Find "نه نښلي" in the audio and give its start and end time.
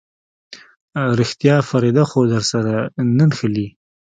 3.17-3.67